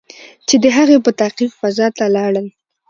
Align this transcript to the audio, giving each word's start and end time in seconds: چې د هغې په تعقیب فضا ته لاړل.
چې 0.47 0.55
د 0.63 0.65
هغې 0.77 0.97
په 1.05 1.11
تعقیب 1.19 1.51
فضا 1.59 1.87
ته 1.97 2.05
لاړل. 2.15 2.47